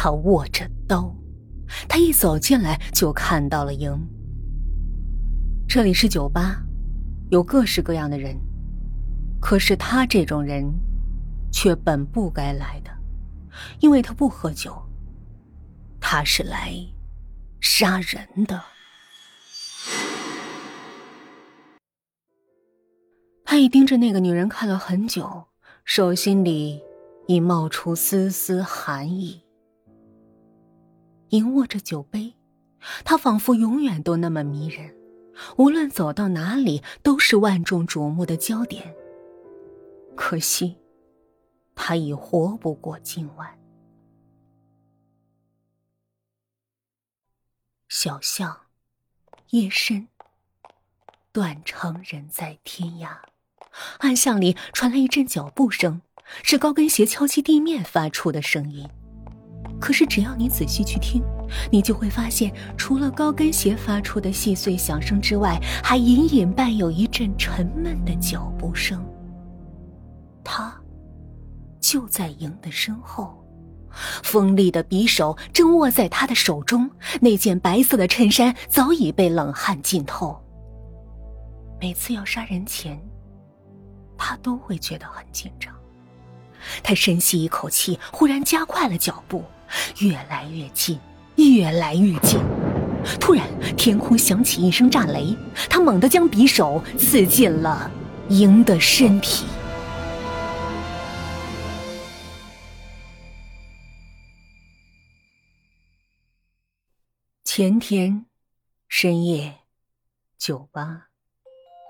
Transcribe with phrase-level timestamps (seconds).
[0.00, 1.12] 他握着刀，
[1.88, 3.92] 他一走进来就看到了莹。
[5.68, 6.62] 这里是酒吧，
[7.30, 8.40] 有各式各样的人，
[9.40, 10.72] 可是他这种人，
[11.50, 12.92] 却本不该来的，
[13.80, 14.72] 因为他不喝酒，
[15.98, 16.72] 他是来
[17.60, 18.62] 杀人的。
[23.44, 25.48] 他已盯着那个女人看了很久，
[25.84, 26.80] 手心里
[27.26, 29.42] 已冒出丝丝寒意。
[31.30, 32.34] 盈握着酒杯，
[33.04, 34.94] 他仿佛永远都那么迷人，
[35.56, 38.94] 无论走到哪里都是万众瞩目的焦点。
[40.16, 40.76] 可惜，
[41.74, 43.58] 他已活不过今晚。
[47.88, 48.66] 小巷，
[49.50, 50.08] 夜深，
[51.32, 53.16] 断肠人在天涯。
[53.98, 56.02] 暗巷里传来一阵脚步声，
[56.42, 58.88] 是高跟鞋敲击地面发出的声音。
[59.80, 61.22] 可是只要你仔细去听，
[61.70, 69.04] 你就会发现，除了高跟鞋发出的细碎响声之外，还隐隐伴有一阵沉闷的脚步声。
[70.44, 70.74] 他
[71.80, 73.44] 就在营的身后，
[74.22, 80.38] 锋利的匕首正握在他的手中，那件白色的衬衫早已被冷汗浸透。
[81.80, 83.00] 每次要杀人前。
[84.20, 85.72] 他都会觉得很紧张。
[86.82, 89.44] 他深吸一口气，忽然加快了脚步，
[89.98, 90.98] 越来越近，
[91.36, 92.40] 越来越近。
[93.20, 95.36] 突然，天空响起一声炸雷，
[95.70, 97.90] 他猛地将匕首刺进了
[98.28, 99.46] 鹰的身体。
[107.44, 108.26] 前天
[108.88, 109.60] 深夜，
[110.38, 111.06] 酒吧。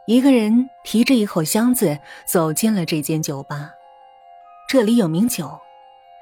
[0.06, 3.72] 一个人提着一口箱子走进了这间酒吧，
[4.68, 5.58] 这里有名酒，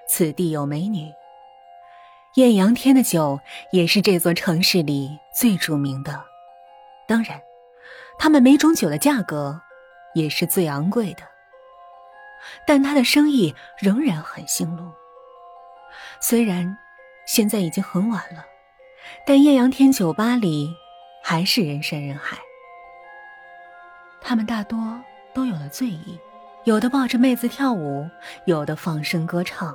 [0.08, 1.12] 此地有美女。
[2.36, 3.40] 艳阳天的酒
[3.72, 6.22] 也是这座城市里最著名的，
[7.08, 7.40] 当然，
[8.18, 9.58] 他们每种酒的价格
[10.14, 11.22] 也是最昂贵的。
[12.66, 14.92] 但他的生意仍然很兴隆。
[16.20, 16.76] 虽然
[17.26, 18.44] 现在已经很晚了，
[19.24, 20.68] 但艳阳天酒吧里
[21.24, 22.36] 还是人山人海。
[24.20, 24.78] 他们大多
[25.32, 26.20] 都有了醉意，
[26.64, 28.06] 有的抱着妹子跳舞，
[28.44, 29.74] 有的放声歌唱，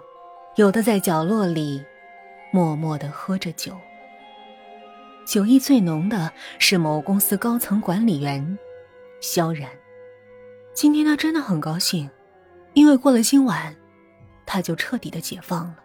[0.58, 1.84] 有的在角落里
[2.52, 3.78] 默默的喝着酒。
[5.26, 8.58] 酒意最浓的是某公司高层管理员
[9.22, 9.70] 萧然。
[10.74, 12.10] 今天他真的很高兴，
[12.74, 13.76] 因为过了今晚，
[14.46, 15.78] 他就彻底的解放了，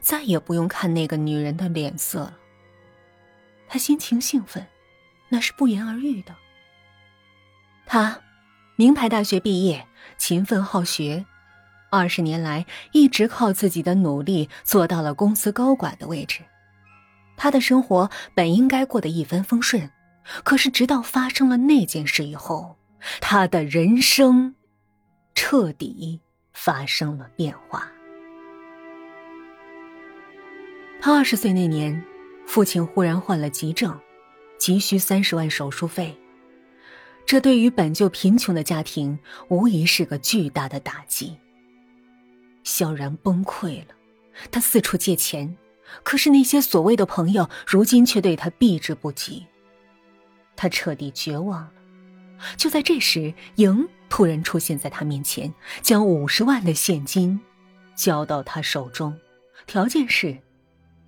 [0.00, 2.38] 再也不用看那个女人的脸色了。
[3.66, 4.64] 他心情兴奋，
[5.28, 6.34] 那是不言而喻的。
[7.86, 8.20] 他，
[8.76, 9.86] 名牌大学毕业，
[10.18, 11.24] 勤奋好学，
[11.94, 16.40] 二十年来一直靠自己的努力做到了公司高管的位置。
[17.36, 19.90] 他的生活本应该过得一帆风顺，
[20.42, 22.76] 可是直到发生了那件事以后，
[23.20, 24.54] 他的人生
[25.34, 26.20] 彻底
[26.52, 27.90] 发生了变化。
[31.00, 32.02] 他二十岁那年，
[32.46, 33.98] 父亲忽然患了急症，
[34.58, 36.16] 急需三十万手术费。
[37.26, 39.18] 这对于本就贫穷的家庭，
[39.48, 41.36] 无疑是个巨大的打击。
[42.64, 43.94] 萧然崩溃了，
[44.50, 45.56] 他四处借钱，
[46.02, 49.46] 可是那些所谓的朋友，如今却对他避之不及。
[50.56, 51.72] 他彻底绝望了。
[52.56, 55.52] 就在这时，莹突然出现在他面前，
[55.82, 57.40] 将五十万的现金
[57.94, 59.18] 交到他手中，
[59.66, 60.36] 条件是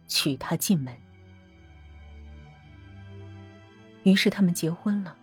[0.07, 0.95] 娶她进门。
[4.05, 5.17] 于是他们结婚了。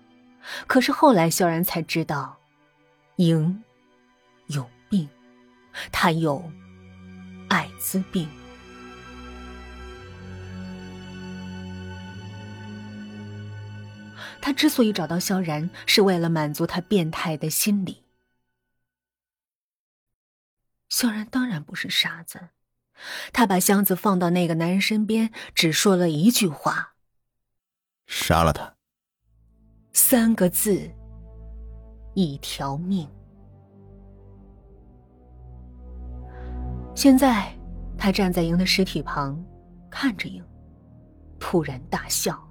[0.67, 2.37] 可是后来，萧然才知道，
[3.15, 3.63] 莹
[4.47, 4.69] 有
[5.73, 6.51] 病，她有
[7.49, 8.29] 艾滋病。
[14.41, 18.03] 他之所以找到萧然，是为了满足他变态的心理。
[20.89, 22.49] 萧然当然不是傻子，
[23.31, 26.95] 他把箱子放到那个男人身边，只说了一句话
[28.05, 28.75] ：“杀了他。”
[29.93, 30.91] 三个字，
[32.13, 33.09] 一条命。
[37.03, 37.53] 现在，
[37.97, 39.37] 他站在莹的尸体旁，
[39.89, 40.41] 看着莹，
[41.37, 42.41] 突然大笑：“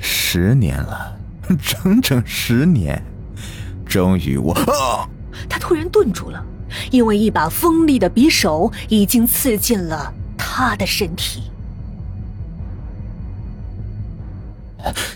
[0.00, 1.14] 十年了，
[1.62, 3.04] 整整十年，
[3.84, 4.54] 终于我……”
[5.46, 6.42] 他突然顿住了，
[6.90, 11.42] 因为一把锋利的匕首已经刺进了他的身体。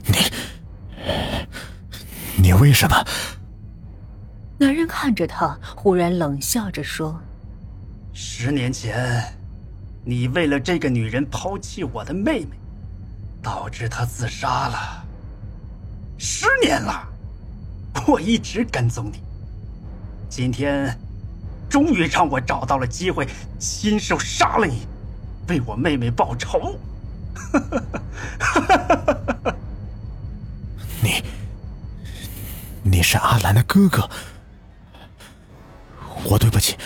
[0.05, 0.19] 你
[2.43, 3.06] 你为什么？
[4.61, 7.21] 男人看着他，忽然冷笑着说
[8.13, 9.23] ：“十年前，
[10.05, 12.49] 你为了这个女人抛弃我的妹妹，
[13.41, 15.05] 导致她自杀了。
[16.19, 17.09] 十年了，
[18.09, 19.21] 我一直跟踪你。
[20.29, 20.93] 今天，
[21.71, 23.29] 终于让我找到了机会，
[23.61, 24.89] 亲手杀了你，
[25.47, 26.77] 为我妹妹报仇。
[31.01, 31.23] 你，
[32.83, 34.11] 你是阿兰的哥哥，
[36.59, 36.77] 不起。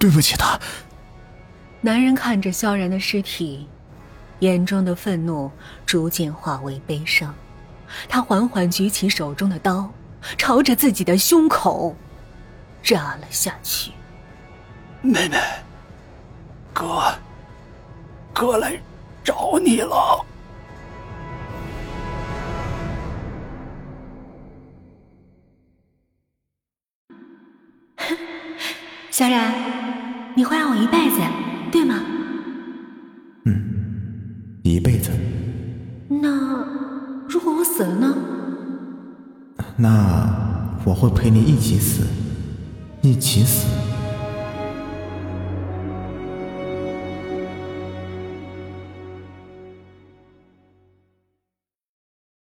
[0.00, 0.58] 对不起，他。
[1.80, 3.68] 男人看着萧然的尸体，
[4.40, 5.48] 眼中的愤怒
[5.86, 7.32] 逐渐化为悲伤。
[8.08, 9.88] 他缓缓举起手中的刀，
[10.36, 11.94] 朝着自己的胸口
[12.82, 13.92] 扎了下去。
[15.02, 15.38] 妹妹，
[16.74, 17.14] 哥，
[18.34, 18.76] 哥来
[19.22, 20.26] 找你了。
[29.18, 29.52] 萧然，
[30.36, 31.16] 你会爱我一辈子，
[31.72, 31.96] 对吗？
[33.46, 33.60] 嗯，
[34.62, 35.10] 一辈子。
[36.08, 36.28] 那
[37.28, 38.14] 如果我死了呢？
[39.76, 42.06] 那我会陪你一起死，
[43.02, 43.66] 一起死。